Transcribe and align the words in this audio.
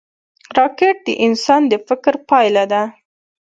راکټ 0.57 0.97
د 1.07 1.09
انسان 1.25 1.61
د 1.71 1.73
فکر 1.87 2.13
پایله 2.29 2.63
ده 2.71 2.83